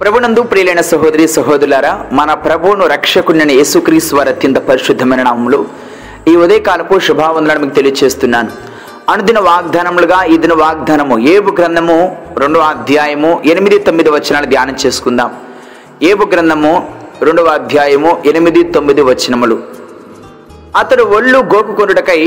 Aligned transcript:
ప్రభునందు 0.00 0.42
ప్రియులైన 0.42 0.80
సహోదరి 0.80 1.24
సహోదరులారా 1.28 1.90
మన 2.18 2.34
ప్రభువును 2.44 2.84
రక్షకుడిని 2.86 3.54
యేసుక్రీస్తు 3.54 4.16
వారి 4.16 4.30
అత్యంత 4.30 4.58
పరిశుద్ధమైన 4.68 5.22
నామములు 5.22 5.58
ఈ 6.28 6.36
ఉదయకాలపు 6.36 6.98
శుభావందనాలు 6.98 7.60
మీకు 7.60 7.74
తెలియజేస్తున్నాను 7.74 8.50
అనుదిన 9.12 9.38
వాగ్దానములుగా 9.38 10.18
ఈ 10.24 10.36
దిన 10.36 10.54
వాగ్దానము 10.54 11.18
ఏబు 11.32 11.52
గ్రంథము 11.58 11.96
రెండవ 12.38 12.60
అధ్యాయము 12.74 13.42
ఎనిమిది 13.46 13.78
తొమ్మిది 13.78 14.10
వచనాలు 14.10 14.46
ధ్యానం 14.46 14.76
చేసుకుందాం. 14.86 15.30
ఏబు 16.02 16.24
గ్రంథము 16.24 16.72
రెండవ 17.22 17.50
అధ్యాయము 17.50 18.22
ఎనిమిది 18.26 18.62
తొమ్మిది 18.76 19.02
వచనములు. 19.02 19.58
అతడు 20.76 21.02
ఒళ్ళు 21.18 21.38
గోకుకొనుటకై 21.54 22.20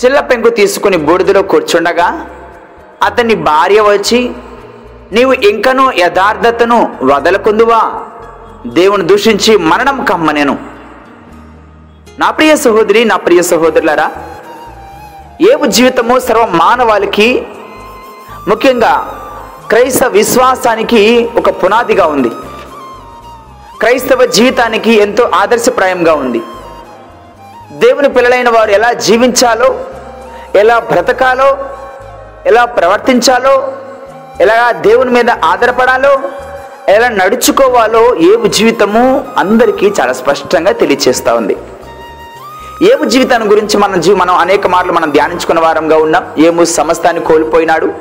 చిల్ల 0.00 0.20
పెంకు 0.20 0.48
తీసుకుని 0.60 0.96
బూడిదలో 1.06 1.42
కూర్చుండగా 1.54 2.08
అతని 3.02 3.34
భార్య 3.50 3.80
వచ్చి 3.80 4.20
నీవు 5.12 5.32
ఇంకనూ 5.32 5.92
యథార్థతను 5.98 6.98
వదలకుందువా? 7.02 8.04
దేవుని 8.66 9.02
దూషించి 9.02 9.56
మరణం 9.56 10.04
కమ్మనేను 10.04 10.58
నా 12.18 12.30
ప్రియ 12.30 12.56
సహోదరి 12.56 13.04
నా 13.04 13.16
ప్రియ 13.16 13.42
సహోదరులారా 13.42 14.10
ఏవు 15.40 15.66
జీవితము 15.66 16.18
సర్వ 16.18 16.46
మానవాళికి 16.46 17.46
ముఖ్యంగా 18.48 19.22
క్రైస్తవ 19.68 20.08
విశ్వాసానికి 20.08 21.30
ఒక 21.36 21.50
పునాదిగా 21.50 22.06
ఉంది. 22.06 22.28
క్రైస్తవ 23.80 24.24
జీవితానికి 24.24 24.92
ఎంతో 24.92 25.30
ఆదర్శప్రాయంగా 25.34 26.14
ఉంది. 26.14 26.40
దేవుని 27.72 28.08
పిల్లలైన 28.08 28.48
వారు 28.48 28.70
ఎలా 28.70 28.92
జీవించాలో 28.92 29.84
ఎలా 30.54 30.78
బ్రతకాలో 30.78 31.58
ఎలా 32.46 32.64
ప్రవర్తించాలో 32.64 33.72
ఎలా 34.40 34.72
దేవుని 34.72 35.10
మీద 35.10 35.30
ఆధారపడాలో 35.30 36.18
ఎలా 36.88 37.08
నడుచుకోవాలో 37.08 38.16
ఏవు 38.16 38.46
జీవితము 38.46 39.24
అందరికీ 39.38 39.92
చాలా 40.00 40.12
స్పష్టంగా 40.12 40.72
తెలియచేస్తూ 40.72 41.34
ఉంది. 41.34 41.56
ఏవు 42.82 43.04
జీవితాన్ని 43.04 43.48
గురించి 43.48 43.76
మన 43.76 43.96
జీవి 43.96 44.16
మనం 44.16 44.34
అనేక 44.34 44.66
మార్లు 44.66 44.92
మనం 44.92 45.10
ధ్యానించుకున్న 45.10 45.60
వారంగా 45.60 45.96
ఉన్నాం. 45.96 46.34
ఏము 46.38 46.64
సమస్తాన్ని 46.64 47.22
కోల్పోయినాడు. 47.22 47.94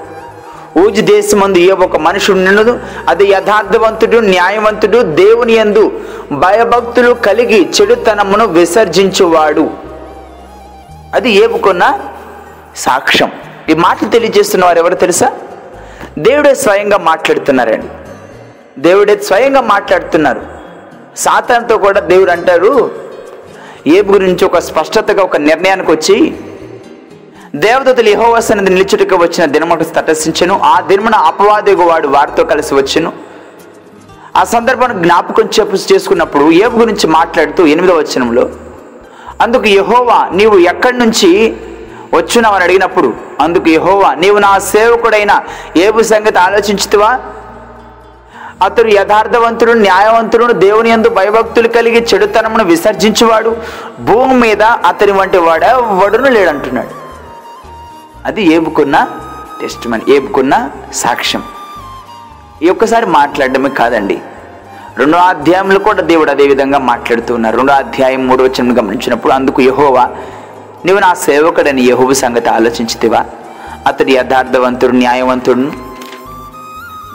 ఊజు 0.77 1.01
దేశమందు 1.01 1.57
ఏ 1.57 1.71
ఒక 1.71 1.97
మనుషుడు 1.97 2.37
నిన్నదు 2.37 2.79
అది 3.07 3.27
యథార్థవంతుడు 3.31 4.17
న్యాయవంతుడు 4.17 4.97
దేవుని 4.97 5.53
యందు 5.53 5.91
భయభక్తులు 6.31 7.13
కలిగి 7.13 7.69
చెడుతనమును 7.81 8.45
విసర్జించువాడు. 8.45 9.69
అది 11.15 11.31
ఏపుకున్న 11.31 11.99
సాక్ష్యం. 12.75 13.31
ఈ 13.69 13.73
మాటలు 13.73 14.09
తెలియజేస్తున్న 14.09 14.65
వారు 14.65 14.77
ఎవరు 14.77 14.95
తెలుసా? 14.95 15.31
దేవుడే 16.17 16.55
స్వయంగా 16.55 16.97
మాట్లాడుతున్నారండి. 16.97 17.87
దేవుడే 18.81 19.15
స్వయంగా 19.17 19.61
మాట్లాడుతున్నారు. 19.61 20.41
సాతాన్తో 21.17 21.77
కూడా 21.77 21.99
దేవుడు 21.99 22.31
అంటారు 22.31 22.91
ఏబు 23.87 24.13
గురించి 24.13 24.45
ఒక 24.45 24.57
స్పష్టతగా 24.57 25.23
ఒక 25.23 25.37
నిర్ణయానికి 25.37 25.91
వచ్చి 25.91 26.33
దేవదతలు 27.55 28.09
యహోవాస్ 28.09 28.51
అనేది 28.51 28.69
నిలుచుటకు 28.69 29.15
వచ్చిన 29.15 29.45
దినముట 29.45 29.81
తటస్థించను 29.81 30.59
ఆ 30.59 30.79
దినమున 30.79 31.15
అపవాదిగా 31.15 31.85
వాడు 31.85 32.07
వారితో 32.07 32.43
కలిసి 32.45 32.75
వచ్చాను. 32.75 33.13
ఆ 34.35 34.43
సందర్భాన్ని 34.43 35.03
జ్ఞాపకం 35.03 35.49
చెప్పు 35.59 35.93
చేసుకున్నప్పుడు 35.93 36.51
ఏబు 36.51 36.79
గురించి 36.79 37.07
మాట్లాడుతూ 37.07 37.65
ఎనిమిదో 37.65 37.95
వచనంలో 37.95 38.49
అందుకు 39.41 39.65
యహోవా 39.65 40.29
నీవు 40.33 40.57
ఎక్కడి 40.57 40.97
నుంచి 40.97 41.57
వచ్చునవని 42.13 42.63
అడిగినప్పుడు 42.63 43.13
అందుకు 43.41 43.69
యహోవా 43.69 44.13
నీవు 44.13 44.37
నా 44.37 44.59
సేవకుడైన 44.59 45.43
ఏబు 45.77 46.01
సంగతి 46.01 46.39
ఆలోచించుతువా? 46.39 47.19
అతడు 48.63 48.87
యథార్థవంతుడు 48.87 49.71
న్యాయవంతుడు 49.71 50.53
దేవుని 50.53 50.89
యందు 50.89 51.09
భయభక్తులు 51.09 51.67
కలిగి 51.67 52.07
చెడుతనమును 52.13 52.63
విసర్జించువాడు. 52.63 53.57
భూమి 53.99 54.33
మీద 54.33 54.61
అతని 54.61 55.11
వంటి 55.11 55.37
వాడెవడును 55.37 56.29
లేడంటున్నాడు. 56.29 57.07
అది 58.25 58.43
ఏబుకున్న 58.43 59.07
టెస్ట్ 59.61 59.87
మని 59.87 60.01
ఏబుకున్న 60.09 60.69
సాక్ష్యం. 60.93 61.43
ఈ 62.63 62.69
ఒక్కసారి 62.69 63.05
మాట్లాడడమే 63.05 63.69
కాదండి. 63.69 64.21
రెండో 64.97 65.17
అధ్యాయంలో 65.17 65.79
కూడా 65.79 66.01
దేవుడు 66.01 66.31
అదే 66.31 66.47
విధంగా 66.47 66.79
మాట్లాడుతూ 66.79 67.33
ఉన్నారు. 67.33 67.57
రెండో 67.57 67.73
అధ్యాయం 67.73 68.27
మూడో 68.27 68.43
వచ్చిన 68.43 68.79
గమనించినప్పుడు 68.79 69.33
అందుకు 69.33 69.61
యహోవా 69.61 70.09
నీవు 70.85 70.99
నా 70.99 71.13
సేవకుడని 71.13 71.81
యహోవు 71.81 72.13
సంగతి 72.13 72.49
ఆలోచించితివా? 72.49 73.25
అతడు 73.87 74.09
యథార్థవంతుడు 74.09 74.91
న్యాయవంతుడు. 74.91 75.71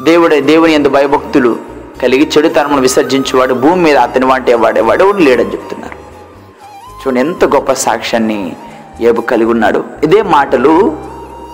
దేవుడు 0.05 0.41
దేవుని 0.41 0.73
ఎందు 0.73 0.89
భయభక్తులు 0.89 1.57
కలిగి 2.03 2.31
చెడుతనమును 2.39 2.81
విసర్జించేవాడు 2.81 3.55
భూమి 3.55 3.83
మీద 3.83 3.97
అతని 3.97 4.25
వంటి 4.27 4.55
వాడేవాడు 4.55 5.13
లేడని 5.13 5.53
చెప్తున్నారు. 5.53 5.95
చూడండి 7.03 7.21
ఎంత 7.21 7.45
గొప్ప 7.45 7.73
సాక్ష్యాన్ని 7.73 8.57
ఏబు 9.01 9.21
కలిగి 9.21 9.51
ఉన్నాడు 9.51 9.85
ఇదే 10.05 10.23
మాటలు 10.23 10.97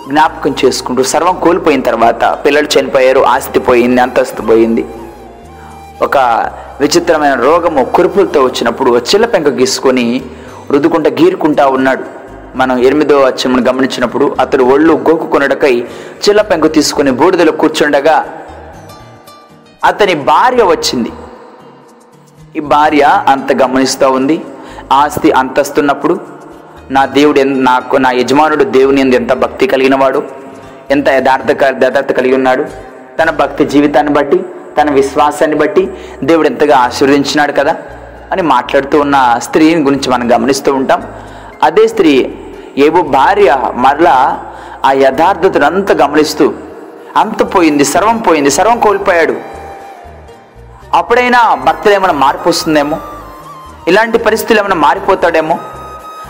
జ్ఞాపకం 0.09 0.55
చేసుకుంటూ 0.65 1.03
సర్వం 1.03 1.35
కోల్పోయిన 1.35 1.81
తర్వాత 1.81 2.39
పిల్లలు 2.45 2.67
చనిపోయారు 2.79 3.19
ఆస్తి 3.19 3.59
పోయింది 3.59 4.01
అంతస్తు 4.01 4.41
పోయింది. 4.41 4.85
ఒక 6.01 6.17
విచిత్రమైన 6.81 7.33
రోగము 7.33 7.85
కురుపులతో 7.85 8.43
వచ్చినప్పుడు 8.43 8.97
చిల్ల 8.97 9.25
పెంక 9.25 9.47
గీసుకొని 9.47 10.21
రుద్దుకుంటా 10.71 11.09
గీరుకుంటా 11.09 11.67
ఉన్నాడు. 11.67 12.03
మనం 12.55 12.77
ఎనిమిదో 12.77 13.21
అచ్చమును 13.21 13.63
గమనించినప్పుడు 13.63 14.35
అతడు 14.39 14.63
ఒళ్ళు 14.63 14.93
గోకుకొనడకై 15.09 15.75
చిల్ల 16.23 16.41
పెంకు 16.41 16.67
తీసుకుని 16.67 17.11
బూడిదలో 17.11 17.51
కూర్చుండగా 17.51 18.39
అతని 19.83 20.13
భార్య 20.13 20.63
వచ్చింది. 20.63 21.11
ఈ 22.55 22.59
భార్య 22.59 23.23
అంత 23.27 23.61
గమనిస్తూ 23.63 24.11
ఉంది. 24.11 24.41
ఆస్తి 24.91 25.31
అంతస్తున్నప్పుడు 25.31 26.19
నా 26.91 27.05
దేవుడు 27.05 27.41
నాకు 27.41 27.97
నా 27.97 28.11
యజమానుడు 28.11 28.63
దేవుని 28.63 29.01
ఎందు 29.01 29.15
ఎంత 29.15 29.33
భక్తి 29.33 29.67
కలిగినవాడు 29.67 30.23
ఎంత 30.91 31.09
యథార్థ 31.09 31.63
యథార్థ 31.83 32.11
కలిగి 32.11 32.35
ఉన్నాడు. 32.35 32.65
తన 33.21 33.29
భక్తి 33.29 33.65
జీవితాన్ని 33.65 34.13
బట్టి 34.13 34.45
తన 34.81 34.91
విశ్వాసాన్ని 34.91 35.57
బట్టి 35.57 35.89
దేవుడు 36.23 36.47
ఎంతగా 36.47 36.77
ఆశీర్వదించినాడు 36.77 37.51
కదా. 37.51 37.75
అని 38.31 38.41
మాట్లాడుతూ 38.41 38.99
ఉన్న 38.99 39.35
స్త్రీని 39.37 39.81
గురించి 39.83 40.09
మనం 40.09 40.35
గమనిస్తూ 40.35 40.73
ఉంటాం. 40.73 41.13
అదే 41.63 41.87
స్త్రీ 41.87 42.37
ఏవో 42.77 43.01
భార్య 43.01 43.57
మరలా 43.73 44.45
ఆ 44.85 44.91
యథార్థతను 44.91 45.65
అంత 45.65 45.91
గమనిస్తూ 45.91 46.53
అంత 47.17 47.55
పోయింది 47.55 47.85
సర్వం 47.85 48.17
పోయింది 48.17 48.49
సర్వం 48.49 48.79
కోల్పోయాడు. 48.79 49.35
అప్పుడైనా 50.93 51.55
భర్తలు 51.55 51.93
ఏమైనా 51.93 52.13
మార్పు 52.13 52.49
వస్తుందేమో? 52.49 52.97
ఇలాంటి 53.87 54.17
పరిస్థితులు 54.17 54.59
ఏమైనా 54.59 54.75
మారిపోతాడేమో? 54.75 55.59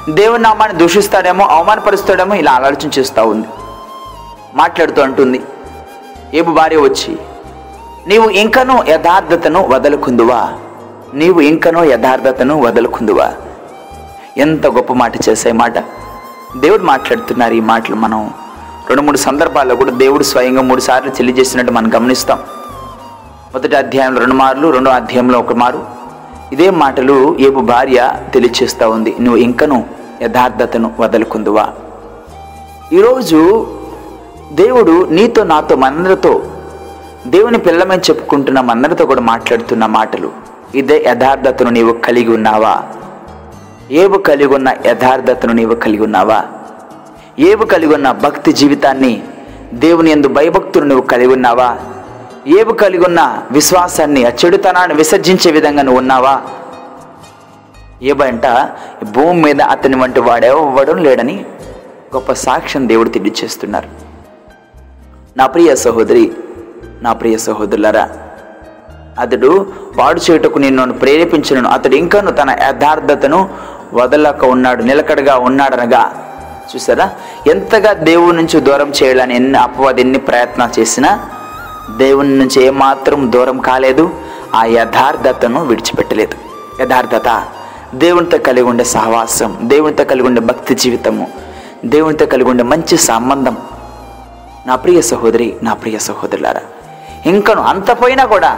దేవుని 0.10 0.44
నామాన్ని 0.44 0.78
దూషిస్తాడేమో? 0.78 1.46
అవమానపరుస్తాడేమో? 1.46 2.36
ఇలా 2.36 2.52
ఆలోచన 2.52 2.90
చేస్తూ 3.00 3.26
ఉంది. 3.28 3.48
మాట్లాడుతూ 4.54 5.02
అంటుంది 5.02 5.42
ఏబు 6.34 6.52
భార్య 6.52 6.78
వచ్చి 6.78 7.18
నీవు 8.08 8.30
ఇంకనూ 8.30 8.84
యథార్థతను 8.88 9.68
వదలుకుందువా? 9.68 10.54
నీవు 11.14 11.42
ఇంకనో 11.42 11.84
యథార్థతను 11.84 12.62
వదలుకుందువా? 12.62 13.34
ఎంత 14.38 14.68
గొప్ప 14.68 14.94
మాట 14.94 15.30
చేసే 15.30 15.52
మాట? 15.52 15.74
దేవుడు 16.58 16.84
మాట్లాడుతున్నారు 16.84 17.53
ఈ 17.53 17.59
మాటలు 17.59 17.96
మనం 17.96 18.30
రెండు 18.90 19.02
మూడు 19.02 19.18
సందర్భాల్లో 19.18 19.75
కూడా 19.75 19.92
దేవుడు 19.92 20.24
స్వయంగా 20.24 20.62
మూడు 20.62 20.81
సార్లు 20.81 21.09
తెలియజేసినట్టు 21.09 21.72
మనం 21.72 21.92
గమనిస్తాం. 21.96 22.40
మొదటి 23.54 23.75
అధ్యాయంలో 23.75 24.19
రెండు 24.19 24.33
మార్లు 24.33 24.68
రెండో 24.68 24.92
అధ్యాయంలో 24.92 25.39
ఒక 25.39 25.54
మారు. 25.54 25.86
ఇదే 26.51 26.69
మాటలు 26.69 27.38
ఏబు 27.39 27.60
భార్య 27.60 28.12
తెలియచేస్తూ 28.33 28.89
ఉంది. 28.89 29.16
నువ్వు 29.19 29.38
ఇంకను 29.38 29.86
యథార్థతను 30.22 30.92
వదలుకుందువా? 31.00 31.69
ఈరోజు 32.94 33.68
దేవుడు 34.51 35.06
నీతో 35.06 35.44
నాతో 35.44 35.75
మనందరితో 35.75 36.44
దేవుని 37.28 37.57
పిల్లమని 37.57 38.01
చెప్పుకుంటున్న 38.01 38.60
మనందరితో 38.60 39.06
కూడా 39.06 39.22
మాట్లాడుతున్న 39.22 39.86
మాటలు. 39.86 40.50
ఇదే 40.75 41.04
యథార్థతను 41.07 41.69
నీవు 41.69 41.92
కలిగి 41.92 42.33
ఉన్నావా? 42.33 42.83
ఏవు 43.92 44.18
కలిగి 44.18 44.56
ఉన్న 44.56 44.74
యథార్థతను 44.86 45.54
నీవు 45.54 45.75
కలిగి 45.75 46.04
ఉన్నావా? 46.04 46.44
ఏవు 47.39 47.66
కలిగి 47.66 47.94
ఉన్న 47.94 48.12
భక్తి 48.12 48.51
జీవితాన్ని 48.51 49.24
దేవుని 49.74 50.12
ఎందు 50.12 50.27
భయభక్తులు 50.27 50.86
నువ్వు 50.86 51.06
కలిగి 51.06 51.33
ఉన్నావా? 51.33 51.77
ఏవు 52.48 52.74
కలిగి 52.74 53.06
ఉన్న 53.06 53.44
విశ్వాసాన్ని 53.51 54.25
ఆ 54.25 54.31
చెడుతనాన్ని 54.45 54.95
విసర్జించే 54.95 55.51
విధంగా 55.51 55.81
నువ్వు 55.81 56.00
ఉన్నావా? 56.00 56.42
ఏవంట 58.04 58.45
భూమి 59.04 59.42
మీద 59.42 59.62
అతని 59.62 59.95
వంటి 59.95 60.19
వాడెవ్వడం 60.19 60.98
లేడని 60.98 61.45
గొప్ప 62.16 62.33
సాక్ష్యం 62.33 62.88
దేవుడు 62.88 63.10
తెలియచేస్తున్నారు. 63.10 63.88
నా 65.38 65.48
ప్రియ 65.48 65.75
సహోదరి 65.75 66.31
నా 67.01 67.13
ప్రియ 67.13 67.38
సహోదరులరా 67.38 68.10
అతడు 69.19 69.51
పాడు 70.00 70.21
చేయుటకు 70.25 70.60
నిన్ను 70.60 70.94
ప్రేరేపించను 70.94 71.69
అతడు 71.69 71.95
ఇంకను 71.95 72.31
తన 72.31 72.50
యథార్థతను 72.63 73.50
వదలక 73.94 74.44
ఉన్నాడు 74.45 74.83
నిలకడగా 74.83 75.36
ఉన్నాడనగా. 75.38 76.04
చూసారా 76.71 77.10
ఎంతగా 77.48 77.94
దేవుడి 77.94 78.38
నుంచి 78.38 78.60
దూరం 78.60 78.89
చేయాలని 78.89 79.36
ఎన్ని 79.36 79.60
అపవాది 79.60 80.01
ఎన్ని 80.01 80.19
ప్రయత్నాలు 80.19 80.80
చేసినా 80.80 81.12
దేవుని 81.98 82.38
నుంచి 82.38 82.63
ఏమాత్రం 82.66 83.31
దూరం 83.31 83.57
కాలేదు 83.60 84.06
ఆ 84.56 84.66
యథార్థతను 84.66 85.66
విడిచిపెట్టలేదు. 85.66 86.36
యథార్థత 86.81 87.30
దేవునితో 87.95 88.38
కలిగి 88.38 88.68
ఉండే 88.68 88.83
సహవాసం 88.83 89.57
దేవునితో 89.63 90.04
కలిగి 90.04 90.27
ఉండే 90.27 90.42
భక్తి 90.42 90.75
జీవితము 90.75 91.27
దేవునితో 91.86 92.25
కలిగి 92.25 92.50
ఉండే 92.50 92.63
మంచి 92.63 92.98
సంబంధం. 92.98 93.57
నా 94.68 94.75
ప్రియ 94.75 95.01
సహోదరి 95.01 95.56
నా 95.63 95.74
ప్రియ 95.74 95.98
సహోదరులారా 95.98 96.62
ఇంకను 97.25 97.62
అంత 97.62 97.92
పోయినా 98.01 98.25
కూడా 98.25 98.51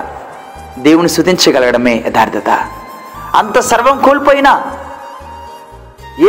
దేవుని 0.80 1.10
శుతించగలగడమే 1.10 2.04
యథార్థత. 2.08 2.50
అంత 3.36 3.60
సర్వం 3.60 3.98
కోల్పోయినా 3.98 4.64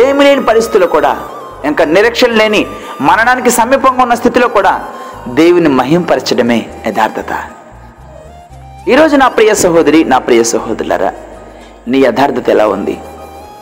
ఏమి 0.05 0.23
లేని 0.23 0.43
పరిస్థితుల్లో 0.43 0.87
కూడా 0.87 1.17
ఇంకా 1.65 1.85
నిరీక్షణ 1.85 2.27
లేని 2.27 2.67
మరణానికి 3.01 3.49
సమీపంగా 3.49 4.01
ఉన్న 4.01 4.13
స్థితిలో 4.13 4.47
కూడా 4.47 4.85
దేవుని 5.27 5.69
మహింపరచడమే 5.69 6.65
యథార్థత. 6.87 7.43
ఈరోజు 8.89 9.15
నా 9.15 9.27
ప్రియ 9.27 9.53
సహోదరి 9.53 10.03
నా 10.03 10.17
ప్రియ 10.17 10.43
సహోదరులరా 10.43 11.13
నీ 11.87 11.99
యథార్థత 11.99 12.49
ఎలా 12.49 12.67
ఉంది? 12.67 12.99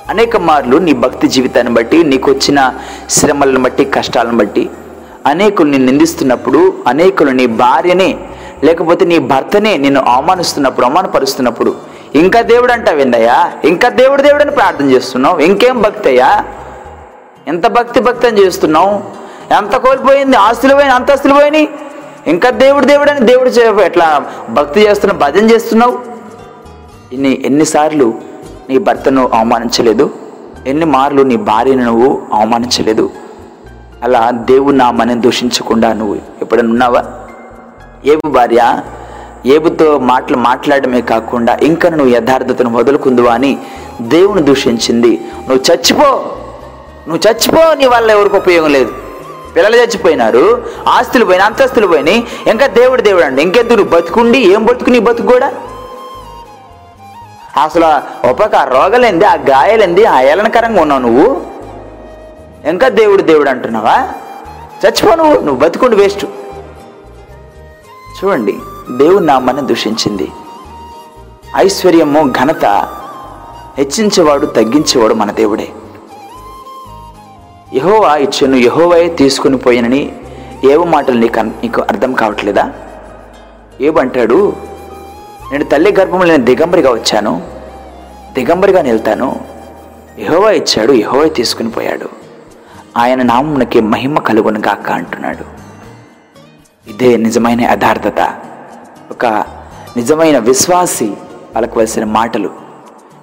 అనేక 0.10 0.38
మార్లు 0.38 0.78
నీ 0.78 0.94
భక్తి 0.94 1.28
జీవితాన్ని 1.28 1.74
బట్టి 1.74 2.04
నీకు 2.04 2.32
వచ్చిన 2.32 2.74
శ్రమలను 3.10 3.60
బట్టి 3.60 3.86
కష్టాలను 3.86 4.38
బట్టి 4.38 4.70
అనేకుల్ని 5.26 5.78
నిందిస్తున్నప్పుడు 5.78 6.74
అనేకులు 6.88 7.32
నీ 7.32 7.46
భార్యనే 7.46 8.20
లేకపోతే 8.64 9.06
నీ 9.06 9.20
భర్తనే 9.20 9.78
నిన్ను 9.78 10.02
అవమానిస్తున్నప్పుడు 10.02 10.86
అవమానపరుస్తున్నప్పుడు 10.86 11.76
ఇంకా 12.16 12.42
దేవుడు 12.42 12.72
అంటావేందయ్యా 12.72 13.52
ఇంకా 13.66 13.90
దేవుడు 13.90 14.22
దేవుడని 14.22 14.52
ప్రార్థన 14.52 14.92
చేస్తున్నావు? 14.92 15.40
ఇంకేం 15.40 15.82
భక్తి 15.82 16.10
అయ్యా 16.10 16.46
ఎంత 17.48 17.68
భక్తి 17.68 18.00
భక్తి 18.00 18.28
అని 18.28 18.46
చేస్తున్నావు? 18.46 19.22
ఎంత 19.54 19.76
కోల్పోయింది? 19.76 20.38
ఆస్తులు 20.38 20.74
పోయిన 20.74 20.92
అంతస్తులు 20.92 21.34
పోయినాయి. 21.34 21.70
ఇంకా 22.28 22.50
దేవుడు 22.50 22.86
దేవుడు 22.86 23.12
అని 23.12 23.20
దేవుడు 23.20 23.50
చే- 23.50 23.80
ఎట్లా 23.80 24.26
భక్తి 24.50 24.80
చేస్తున్నావు 24.80 25.32
భజన 25.32 25.50
చేస్తున్నావు? 25.50 26.00
ఇన్ని 27.14 27.42
ఎన్నిసార్లు 27.46 28.14
నీ 28.70 28.78
భర్తను 28.78 29.30
అవమానించలేదు? 29.34 30.10
ఎన్ని 30.68 30.86
మార్లు 30.86 31.22
నీ 31.22 31.36
భార్యను 31.36 31.84
నువ్వు 31.84 32.22
అవమానించలేదు? 32.34 33.10
అలా 34.04 34.32
దేవుడు 34.32 34.76
నా 34.76 34.92
మనని 34.92 35.22
దూషించకుండా 35.22 35.94
నువ్వు 35.94 36.16
ఎప్పుడైనా 36.42 36.70
ఉన్నావా? 36.70 37.04
ఏబు 38.06 38.30
భార్య 38.30 38.82
ఏబుతో 39.46 40.00
మాటలు 40.00 40.38
మాట్లాడమే 40.38 41.02
కాకుండా 41.02 41.58
ఇంకా 41.62 41.90
నువ్వు 41.90 42.16
యథార్థతను 42.16 42.78
వదులుకుందువా 42.78 43.34
అని 43.34 43.58
దేవుని 44.02 44.42
దూషించింది. 44.42 45.22
నువ్వు 45.50 45.64
చచ్చిపో 45.72 46.10
నువ్వు 47.08 47.20
చచ్చిపో 47.28 47.74
నీ 47.74 47.86
వల్ల 47.86 48.12
ఎవరికి 48.12 48.36
ఉపయోగం 48.36 48.72
లేదు. 48.72 48.92
పిల్లలు 49.56 49.76
చచ్చిపోయినారు 49.76 50.64
ఆస్తులు 50.88 51.26
పోయిన 51.26 51.42
అంతస్తులు 51.42 51.88
పోయినాయి. 51.88 52.28
ఇంకా 52.48 52.68
దేవుడు 52.68 53.02
దేవుడు 53.02 53.24
అండి 53.24 53.42
ఇంకెందుకు 53.42 53.74
నువ్వు 53.74 53.96
బతుకుండి? 53.96 54.54
ఏం 54.54 54.66
బతుకు 54.66 54.90
నీ 54.90 55.00
బతుకు 55.00 55.28
కూడా? 55.28 55.54
అసలు 57.64 57.88
ఉపక 58.28 58.56
రోగలేంది 58.56 59.26
ఆ 59.26 59.34
గాయాలేంది 59.34 60.06
ఆ 60.06 60.22
ఏలనకరంగా 60.22 60.82
ఉన్నావు 60.82 61.02
నువ్వు. 61.02 61.42
ఇంకా 62.70 62.90
దేవుడు 62.90 63.22
దేవుడు 63.22 63.50
అంటున్నావా? 63.50 64.08
చచ్చిపో 64.86 65.16
నువ్వు 65.16 65.40
నువ్వు 65.40 65.56
బతుకుండి 65.56 65.96
వేస్ట్. 65.96 66.26
చూడండి 68.18 68.60
దేవుని 68.98 69.26
నామాన్ని 69.26 69.68
దూషించింది. 69.68 70.32
ఐశ్వర్యము 71.56 72.32
ఘనత 72.32 72.66
హెచ్చించేవాడు 73.78 74.46
తగ్గించేవాడు 74.46 75.14
మన 75.14 75.32
దేవుడే. 75.32 75.68
యహోవా 77.74 78.16
ఇచ్చను 78.16 78.56
యహోవాయే 78.56 79.08
తీసుకుని 79.08 79.58
పోయినని 79.58 80.16
ఏవో 80.64 80.84
మాటలు 80.84 81.20
నీకు 81.20 81.40
నీకు 81.40 81.82
అర్థం 81.82 82.14
కావట్లేదా? 82.14 82.74
ఏమంటాడు 83.82 84.54
నేను 85.52 85.64
తల్లి 85.64 85.96
గర్భంలో 86.00 86.26
నేను 86.26 86.46
దిగంబరిగా 86.46 86.92
వచ్చాను 86.92 87.42
దిగంబరిగా 88.34 88.82
నిల్తాను. 88.82 89.42
యహోవా 90.20 90.52
ఇచ్చాడు 90.52 90.94
యహోవా 90.94 91.26
తీసుకుని 91.26 91.70
పోయాడు. 91.70 92.10
ఆయన 92.98 93.22
నామునకి 93.22 93.82
మహిమ 93.82 94.20
కలుగును 94.20 94.60
గాక 94.60 94.92
అంటున్నాడు. 94.92 95.61
ఇదే 96.88 97.18
నిజమైన 97.18 97.62
యథార్థత. 97.62 98.34
ఒక 99.12 99.26
నిజమైన 99.98 100.38
విశ్వాసి 100.38 101.14
పలకవలసిన 101.56 102.04
మాటలు. 102.04 102.48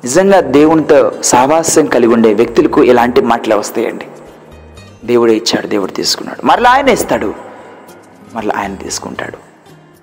నిజంగా 0.04 0.40
దేవునితో 0.40 1.12
సహవాసం 1.22 1.86
కలిగి 1.86 2.12
ఉండే 2.12 2.34
వ్యక్తులకు 2.34 2.84
ఇలాంటి 2.84 3.20
మాటలు 3.20 3.56
వస్తాయండి. 3.56 4.06
దేవుడే 5.04 5.34
ఇచ్చాడు 5.34 5.66
దేవుడు 5.66 5.90
తీసుకున్నాడు. 5.90 6.46
మరలా 6.46 6.70
ఆయన 6.70 6.88
ఇస్తాడు. 6.88 7.34
మరలా 8.34 8.54
ఆయన 8.56 8.74
తీసుకుంటాడు. 8.74 9.38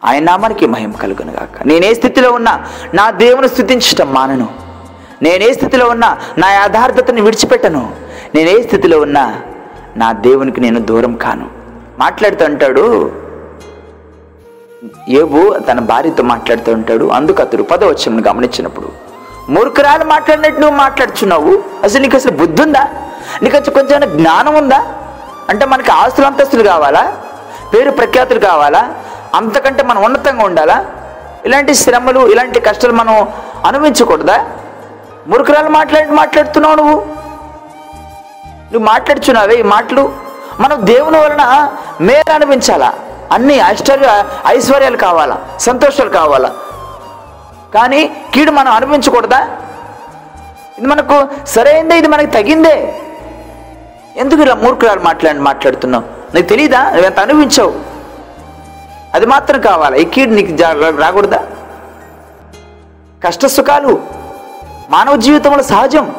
ఆయన 0.04 0.24
నామానికి 0.24 0.68
మహిమ 0.68 0.92
కలుగును 0.92 1.32
గాక. 1.32 1.64
నేను 1.66 1.86
ఏ 1.86 1.94
స్థితిలో 1.94 2.32
ఉన్నా 2.32 2.68
నా 2.94 3.12
దేవుని 3.12 3.50
స్థుతించటం 3.50 4.14
మానను. 4.14 4.50
నేనే 5.22 5.54
స్థితిలో 5.54 5.88
ఉన్నా 5.88 6.18
నా 6.38 6.64
యథార్థతను 6.64 7.24
విడిచిపెట్టను. 7.24 7.96
నేను 8.36 8.50
ఏ 8.50 8.64
స్థితిలో 8.64 9.00
ఉన్నా 9.00 9.42
నా 9.98 10.12
దేవునికి 10.12 10.62
నేను 10.62 10.80
దూరం 10.80 11.16
కాను. 11.16 11.50
మాట్లాడుతూ 12.00 12.46
అంటాడు 12.46 13.12
ఏబు 15.10 15.60
తన 15.60 15.80
భార్యతో 15.80 16.24
మాట్లాడుతూ 16.24 16.74
ఉంటాడు. 16.74 17.06
అందుకు 17.06 17.42
అతడు 17.42 17.64
పదవచ్చం 17.64 18.24
గమనించినప్పుడు 18.28 18.90
మూర్ఖరాలు 19.50 20.06
మాట్లాడినట్టు 20.06 20.62
నువ్వు 20.62 20.78
మాట్లాడుచున్నావు? 20.78 21.64
అసలు 21.84 22.02
నీకు 22.02 22.16
అసలు 22.16 22.32
బుద్ధి 22.32 22.62
ఉందా 22.62 22.88
నీకు 23.44 23.58
అసలు 23.58 23.74
కొంచెం 23.74 24.18
జ్ఞానం 24.18 24.56
ఉందా 24.56 24.88
అంటే 25.50 25.66
మనకి 25.66 25.92
ఆస్తులు 25.92 26.26
అంతస్తులు 26.26 26.64
కావాలా? 26.64 27.14
పేరు 27.74 27.92
ప్రఖ్యాతులు 27.92 28.40
కావాలా? 28.40 28.94
అంతకంటే 29.36 29.84
మనం 29.84 30.04
ఉన్నతంగా 30.04 30.44
ఉండాలా? 30.44 30.86
ఇలాంటి 31.46 31.74
శ్రమలు 31.74 32.28
ఇలాంటి 32.28 32.60
కష్టాలు 32.60 32.94
మనం 32.94 33.28
అనుభవించకూడదా? 33.66 34.46
మురుకురాలు 35.28 35.70
మాట్లాడి 35.70 36.12
మాట్లాడుతున్నావు 36.12 36.76
నువ్వు? 36.76 36.96
నువ్వు 38.74 38.86
మాట్లాడుచున్నావే 38.86 39.56
ఈ 39.56 39.62
మాటలు? 39.62 40.14
మనం 40.60 40.78
దేవుని 40.84 41.18
వలన 41.18 41.72
మేలు 42.02 42.34
అనిపించాలా 42.34 42.94
అన్ని 43.32 43.56
ఐశ్వర్య 43.56 44.24
ఐశ్వర్యాలు 44.48 44.98
కావాలా? 44.98 45.38
సంతోషాలు 45.60 46.10
కావాలా? 46.10 46.54
కానీ 47.74 48.26
కీడు 48.34 48.52
మనం 48.52 48.72
అనిపించకూడదా 48.72 49.48
ఇది 50.78 50.88
మనకు 50.88 51.46
సరైందే 51.46 51.98
ఇది 51.98 52.08
మనకి 52.08 52.32
తగిందే. 52.32 53.02
ఎందుకు 54.18 54.42
ఇలా 54.42 54.56
మూర్ఖురాలు 54.56 55.00
మాట్లాడి 55.00 55.40
మాట్లాడుతున్నావు? 55.40 56.36
నీకు 56.36 56.48
తెలీదా? 56.48 56.90
నువ్వెంత 56.90 57.20
అనుభవించావు? 57.20 57.74
అది 59.14 59.26
మాత్రం 59.26 59.62
కావాలా? 59.62 59.98
ఈ 59.98 60.06
కీడు 60.06 60.30
నీకు 60.30 60.58
రాకూడదా? 61.02 61.46
కష్ట 63.26 63.46
సుఖాలు 63.46 64.02
మానవ 64.90 65.16
జీవితంలో 65.16 65.64
సహజం. 65.64 66.16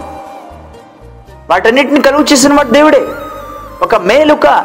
వాటన్నిటిని 1.51 2.01
కలుగు 2.01 2.23
చేసిన 2.23 2.55
వాడు 2.55 2.69
దేవుడే. 2.69 3.09
ఒక 3.83 3.95
మేలుక 3.95 4.65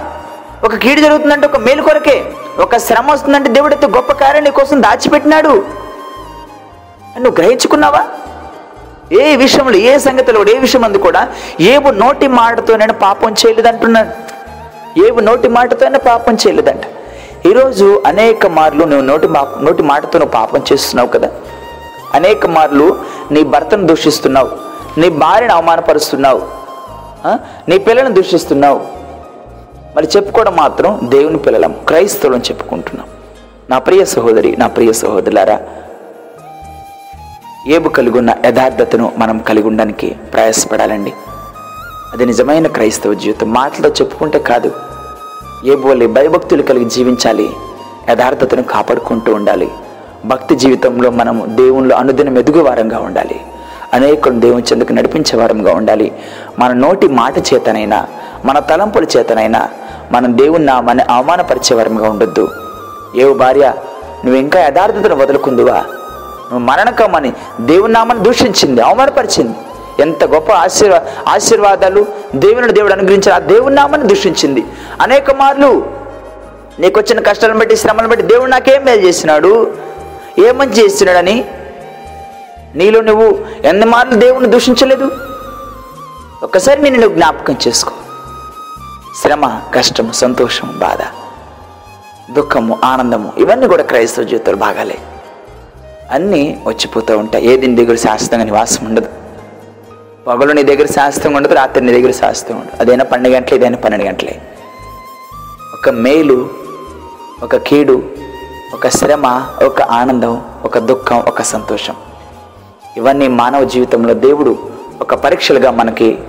ఒక 0.64 0.76
కీడు 0.76 1.02
జరుగుతుందంటే 1.02 1.48
ఒక 1.48 1.58
మేలు 1.58 1.82
కొరకే. 1.82 2.34
ఒక 2.60 2.78
శ్రమ 2.78 3.12
వస్తుందంటే 3.12 3.50
దేవుడైతే 3.50 3.88
గొప్ప 3.88 4.12
కార్యం 4.12 4.44
నీ 4.44 4.52
కోసం 4.52 4.82
దాచిపెట్టినాడు. 4.82 5.50
నువ్వు 7.20 7.32
గ్రహించుకున్నావా? 7.32 8.06
ఏ 9.12 9.36
విషయంలో 9.36 9.78
ఏ 9.78 9.98
సంగతిలో 9.98 10.40
కూడా, 10.40 10.52
ఏ 10.52 10.58
విషయం 10.58 10.84
అందు 10.84 10.98
కూడా 10.98 11.30
ఏవు 11.60 11.92
నోటి 11.92 12.28
మాటతో 12.28 12.78
నేను 12.78 12.94
పాపం 12.94 13.34
చేయలేదంటున్నాను 13.34 14.12
ఏవు 15.08 15.20
నోటి 15.20 15.48
మాటతోనే 15.48 16.00
పాపం 16.00 16.34
చేయలేదంట. 16.34 16.82
ఈరోజు 17.46 18.04
అనేక 18.06 18.48
మార్లు 18.48 18.84
నువ్వు 18.84 19.06
నోటి 19.06 19.28
మా 19.28 19.48
నోటి 19.62 19.84
మాటతో 19.84 20.20
నువ్వు 20.20 20.34
పాపం 20.34 20.64
చేస్తున్నావు 20.74 21.10
కదా. 21.10 21.30
అనేక 22.14 22.46
మార్లు 22.46 23.00
నీ 23.32 23.44
భర్తను 23.44 23.88
దూషిస్తున్నావు. 23.88 24.50
నీ 25.00 25.10
భార్యను 25.10 25.54
అవమానపరుస్తున్నావు. 25.54 26.42
ఆ? 27.26 27.38
నీ 27.70 27.78
పిల్లలను 27.78 28.14
దూషిస్తున్నావు. 28.14 29.01
మరి 29.96 30.08
చెప్పుకోవడం 30.16 30.56
మాత్రం 30.56 31.00
దేవుని 31.04 31.38
పిల్లలం 31.38 31.76
క్రైస్తవులను 31.88 32.42
చెప్పుకుంటున్నాం. 32.42 33.08
నా 33.70 33.80
ప్రియ 33.80 34.06
సహోదరి 34.06 34.58
నా 34.58 34.68
ప్రియ 34.68 34.94
సహోదరులారా 34.94 35.60
ఏబు 37.68 37.90
కలిగున్న 37.90 38.36
యథార్థతను 38.46 39.12
మనం 39.18 39.38
కలిగి 39.40 39.68
ఉండడానికి 39.68 40.16
ప్రయాసపడాలండి. 40.34 41.14
అది 42.14 42.26
నిజమైన 42.26 42.68
క్రైస్తవ 42.68 43.14
జీవితం. 43.14 43.54
మాటలో 43.54 43.90
చెప్పుకుంటే 43.90 44.40
కాదు 44.40 44.72
ఏబు 45.66 45.88
వల్ల 45.88 46.06
భయభక్తులు 46.06 46.62
కలిగి 46.62 46.86
జీవించాలి 46.86 47.50
యథార్థతను 48.10 48.64
కాపాడుకుంటూ 48.64 49.34
ఉండాలి. 49.36 49.72
భక్తి 50.26 50.56
జీవితంలో 50.56 51.10
మనం 51.10 51.44
దేవుళ్ళు 51.48 51.96
అనుదినం 51.96 52.38
ఎదుగువారంగా 52.38 53.00
ఉండాలి. 53.00 53.42
అనేకులు 53.94 54.40
దేవుని 54.40 54.64
చెందుకు 54.64 54.94
నడిపించే 54.94 55.40
వారంగా 55.40 55.74
ఉండాలి. 55.74 56.12
మన 56.60 56.74
నోటి 56.74 57.08
మాట 57.08 57.38
చేతనైనా 57.38 58.08
మన 58.46 58.60
తలంపుల 58.60 59.04
చేతనైనా 59.18 59.70
మనం 60.12 60.38
దేవుని 60.38 60.66
నామాన్ని 60.66 61.04
అవమానపరిచేవారంగా 61.04 62.10
ఉండొద్దు. 62.10 62.50
ఏవు 63.16 63.34
భార్య 63.34 63.74
నువ్వు 64.26 64.36
ఇంకా 64.36 64.60
యథార్థతను 64.60 65.16
వదులుకుందువా? 65.16 65.78
నువ్వు 66.52 66.60
మరణకమని 66.60 67.34
దేవుని 67.62 67.94
నామాన్ని 67.94 68.26
దూషించింది 68.26 68.82
అవమానపరిచింది. 68.82 69.56
ఎంత 70.00 70.24
గొప్ప 70.24 70.52
ఆశీర్వా 70.52 71.02
ఆశీర్వాదాలు 71.28 72.06
దేవుని 72.36 72.72
దేవుడు 72.72 72.94
అనుగ్రహించిన 72.94 73.34
ఆ 73.34 73.40
దేవుని 73.40 73.76
నామాన్ని 73.76 74.08
దూషించింది. 74.08 74.66
అనేక 75.02 75.32
మార్లు 75.32 75.86
నీకు 76.80 77.00
వచ్చిన 77.00 77.20
కష్టాలను 77.20 77.60
బట్టి 77.60 77.76
శ్రమను 77.76 78.08
బట్టి 78.08 78.26
దేవుడు 78.26 78.50
నాకేం 78.50 78.86
మేలు 78.86 79.02
చేసినాడు? 79.02 79.72
ఏం 80.40 80.58
మంచి 80.58 80.86
చేస్తున్నాడని 80.86 81.46
నీలో 82.76 83.02
నువ్వు 83.02 83.40
ఎన్ని 83.64 83.86
మార్లు 83.86 84.16
దేవుని 84.16 84.48
దూషించలేదు? 84.48 85.12
ఒక్కసారి 86.44 86.82
నేను 86.82 87.00
నువ్వు 87.00 87.16
జ్ఞాపకం 87.16 87.56
చేసుకో. 87.68 87.92
శ్రమ 89.16 89.62
కష్టం 89.76 90.12
సంతోషం 90.12 90.74
బాధ 90.78 90.98
దుఃఖము 92.34 92.80
ఆనందము 92.84 93.34
ఇవన్నీ 93.38 93.68
కూడా 93.68 93.84
క్రైస్తవ 93.84 94.24
జీవితాలు 94.24 94.58
భాగాలే. 94.58 94.98
అన్నీ 96.12 96.62
వచ్చిపోతూ 96.68 97.18
ఉంటాయి. 97.18 97.48
ఏది 97.48 97.68
నీ 97.68 97.86
దగ్గర 97.86 97.96
శాశ్వతంగా 97.96 98.44
నివాసం 98.44 98.86
ఉండదు. 98.86 99.10
పగలు 100.28 100.52
నీ 100.52 100.64
దగ్గర 100.64 100.86
శాస్త్రం 100.86 101.34
ఉండదు 101.34 101.54
రాత్రి 101.54 101.86
నీ 101.86 101.92
దగ్గర 101.92 102.12
శాస్త్రం 102.12 102.58
ఉండదు. 102.58 102.82
అదైనా 102.82 103.04
పన్నెండు 103.04 103.36
గంటలే 103.36 103.58
ఇదైనా 103.58 103.78
పన్నెండు 103.78 104.06
గంటలే. 104.06 104.42
ఒక 105.74 105.90
మేలు 105.90 106.50
ఒక 107.44 107.56
కీడు 107.56 108.04
ఒక 108.74 108.88
శ్రమ 108.88 109.48
ఒక 109.66 109.82
ఆనందం 109.82 110.46
ఒక 110.66 110.78
దుఃఖం 110.78 111.20
ఒక 111.20 111.42
సంతోషం. 111.42 111.96
ఇవన్నీ 112.98 113.28
మానవ 113.28 113.64
జీవితంలో 113.64 114.14
దేవుడు 114.14 114.70
ఒక 115.02 115.16
పరీక్షలుగా 115.16 115.72
మనకి 115.72 116.20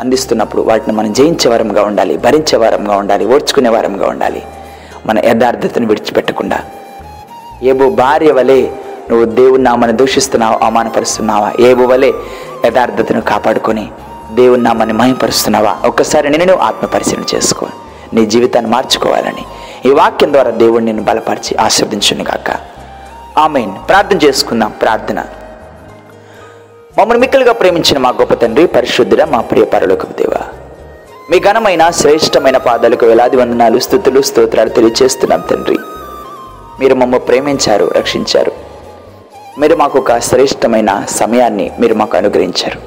అందిస్తున్నప్పుడు 0.00 0.62
వాటిని 0.62 0.96
మనం 0.96 1.12
జయించే 1.12 1.50
వారంగా 1.50 1.82
ఉండాలి 1.82 2.16
భరించే 2.16 2.58
వారంగా 2.58 2.96
ఉండాలి 2.96 3.26
ఓర్చుకునే 3.26 3.68
వారంగా 3.68 4.08
ఉండాలి. 4.08 4.42
మన 5.06 5.24
యథార్థతను 5.24 5.86
విడిచిపెట్టకుండా. 5.86 6.60
ఏబో 7.62 7.90
భార్య 7.90 8.32
వలె 8.32 8.62
నువ్వు 9.10 9.24
దేవుని 9.24 9.62
నామని 9.62 9.92
దూషిస్తున్నావా 9.92 10.58
అవమానపరుస్తున్నావా? 10.62 11.52
ఏబో 11.60 11.84
వలె 11.84 12.12
యథార్థతను 12.66 13.20
కాపాడుకొని 13.20 13.90
దేవుని 14.34 14.62
నామాన్ని 14.62 14.92
మహింపరుస్తున్నావా? 14.92 15.76
ఒక్కసారి 15.84 16.28
నేను 16.30 16.44
నువ్వు 16.44 16.62
చేసుకో. 17.34 17.66
నీ 18.14 18.26
జీవితాన్ని 18.26 18.70
మార్చుకోవాలని. 18.70 19.44
ఈ 19.88 19.92
వాక్యం 19.92 20.32
ద్వారా 20.32 20.50
దేవుడు 20.50 20.84
నిన్ను 20.84 21.02
బలపరిచి 21.02 21.56
ఆశీర్వదించును 21.56 22.24
కాక 22.24 22.56
ఆమెన్. 23.38 23.72
ప్రార్థన 23.88 24.16
చేసుకుందాం. 24.16 24.72
ప్రార్థన. 24.82 25.24
మమ్మల్ని 26.98 27.20
మిక్కలుగా 27.20 27.52
ప్రేమించిన 27.52 27.98
మా 27.98 28.10
గొప్ప 28.10 28.34
తండ్రి 28.34 28.66
పరిశుద్ధుడ 28.66 29.22
మా 29.22 29.40
ప్రియ 29.40 29.64
పరలోకం 29.64 30.10
దేవ. 30.18 30.34
మీ 31.30 31.38
ఘనమైన 31.40 31.90
శ్రేష్టమైన 31.90 32.56
పాదాలకు 32.56 33.06
వేలాది 33.06 33.36
వందనాలు 33.36 33.78
స్థుతులు 33.78 34.20
స్తోత్రాలు 34.22 34.68
తెలియజేస్తున్నాం 34.68 35.42
తండ్రి. 35.50 35.76
మీరు 36.80 36.94
మమ్మ 36.94 37.16
ప్రేమించారు 37.16 37.92
రక్షించారు. 37.96 38.52
మీరు 39.60 39.76
మాకు 39.76 39.98
ఒక 39.98 40.18
శ్రేష్టమైన 40.18 41.04
సమయాన్ని 41.08 41.70
మీరు 41.80 41.94
మాకు 41.94 42.16
అనుగ్రహించారు. 42.16 42.78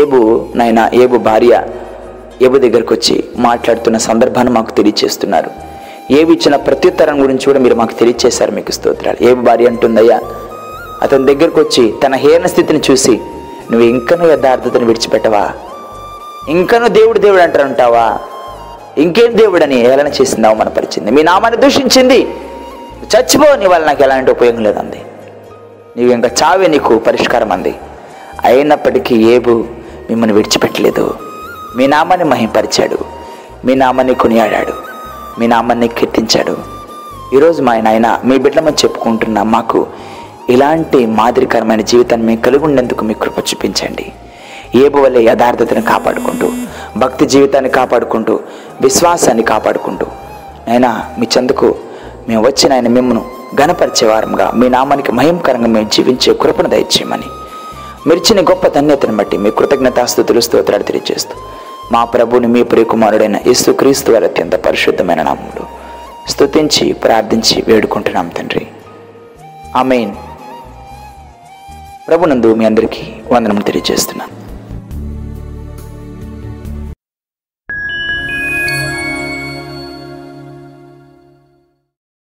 ఏబు 0.00 0.20
నాయన 0.54 0.90
ఏబు 0.94 1.18
భార్య 1.28 1.62
ఏబు 2.42 2.58
దగ్గరకు 2.58 2.94
వచ్చి 2.94 3.24
మాట్లాడుతున్న 3.36 3.98
సందర్భాన్ని 4.08 4.52
మాకు 4.52 4.70
తెలియచేస్తున్నారు 4.70 5.50
ఏవి 6.18 6.32
ఇచ్చిన 6.32 6.56
ప్రత్యుత్తరం 6.56 7.22
గురించి 7.22 7.44
కూడా 7.44 7.58
మీరు 7.58 7.74
మాకు 7.74 7.92
తెలియచేశారు 7.92 8.52
మీకు 8.52 8.72
స్తోత్రాలు. 8.72 9.18
ఏబు 9.30 9.42
భార్య 9.48 9.66
అంటుందయ్యా 9.66 10.20
అతని 11.02 11.34
దగ్గరకు 11.34 11.60
వచ్చి 11.60 11.94
తన 12.06 12.14
హీన 12.14 12.46
స్థితిని 12.46 12.80
చూసి 12.90 13.10
నువ్వు 13.70 13.80
ఇంకనూ 13.80 14.26
యథార్థతను 14.26 14.86
విడిచిపెట్టవా? 14.86 15.50
ఇంకనూ 16.48 16.88
దేవుడు 16.88 17.18
దేవుడు 17.18 17.42
అంటారంటావా? 17.42 18.18
ఇంకేం 18.98 19.38
దేవుడని 19.38 19.80
ఏలన 19.80 20.06
చేసింది 20.06 20.48
అవమానపరిచింది 20.48 21.10
మీ 21.10 21.22
నామాన్ని 21.22 21.60
దూషించింది. 21.60 22.20
చచ్చిపో 23.16 23.56
నీ 23.56 23.66
వల్ల 23.66 23.86
నాకు 23.86 24.02
ఎలాంటి 24.02 24.30
ఉపయోగం 24.30 24.62
లేదంది. 24.62 25.02
నీవు 25.96 26.12
ఇంకా 26.12 26.30
చావే 26.42 26.66
నీకు 26.66 26.98
పరిష్కారం 26.98 27.52
అంది. 27.52 27.74
అయినప్పటికీ 28.44 29.14
ఏబు 29.16 29.64
మిమ్మల్ని 30.10 30.36
విడిచిపెట్టలేదు. 30.36 31.14
మీ 31.76 31.86
నామాన్ని 31.86 32.26
మహింపరిచాడు. 32.28 32.98
మీ 33.64 33.74
నామాన్ని 33.74 34.14
కొనియాడాడు. 34.14 34.72
మీ 35.40 35.46
నామాన్ని 35.46 35.88
కీర్తించాడు. 35.88 36.56
ఈరోజు 37.34 37.62
మా 37.62 37.72
ఆయన 37.72 38.20
మీ 38.24 38.38
బిడ్డమని 38.38 38.76
చెప్పుకుంటున్న 38.84 39.42
మాకు 39.42 39.86
ఇలాంటి 40.50 41.06
మాదిరికరమైన 41.06 41.80
జీవితాన్ని 41.80 42.26
మేము 42.26 42.40
కలిగి 42.40 42.64
ఉండేందుకు 42.64 43.04
మీ 43.04 43.14
కృప 43.14 43.38
చూపించండి. 43.38 44.12
ఏబు 44.74 44.98
వల్లే 44.98 45.22
యథార్థతను 45.22 45.82
కాపాడుకుంటూ 45.82 46.50
భక్తి 46.96 47.26
జీవితాన్ని 47.26 47.70
కాపాడుకుంటూ 47.70 48.40
విశ్వాసాన్ని 48.80 49.42
కాపాడుకుంటూ 49.42 50.06
అయినా 50.68 51.04
మీ 51.18 51.26
చెందుకు 51.36 51.74
మేము 52.28 52.46
వచ్చిన 52.46 52.72
ఆయన 52.72 52.88
మిమ్మను 52.88 53.24
గణపరిచేవారంగా 53.60 54.50
మీ 54.54 54.68
నామానికి 54.68 55.12
మహిమకరంగా 55.12 55.66
మేము 55.66 55.88
జీవించే 55.92 56.34
కృపను 56.34 56.68
దయచేయమని. 56.68 57.28
మిర్చిన 58.06 58.40
గొప్ప 58.40 58.66
ధన్యతను 58.66 59.16
బట్టి 59.16 59.36
మీ 59.38 59.50
కృతజ్ఞతాస్తుతులు 59.50 60.40
స్తోత్రాలు 60.40 60.82
తెలియజేస్తూ 60.82 61.34
మా 61.92 62.04
ప్రభుని 62.04 62.46
మీ 62.46 62.62
ప్రియకుమారుడైన 62.62 63.36
యేసుక్రీస్తు 63.36 64.12
వారి 64.12 64.24
అత్యంత 64.24 64.54
పరిశుద్ధమైన 64.54 65.22
నామములు 65.22 65.64
స్తుతించి 66.30 66.92
ప్రార్థించి 66.92 67.64
వేడుకుంటున్నాం 67.68 68.28
తండ్రి. 68.28 68.66
ఆమెన్. 69.76 70.29
ప్రభునందు 72.10 72.48
మీ 72.58 72.64
అందరికీ 72.68 73.02
వందనము 73.32 73.62
తెలియజేస్తున్నాను. 73.66 74.32